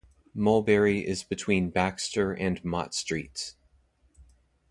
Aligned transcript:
Mulberry 0.33 1.07
is 1.07 1.21
between 1.21 1.69
Baxter 1.69 2.31
and 2.33 2.65
Mott 2.65 2.95
Streets. 2.95 3.55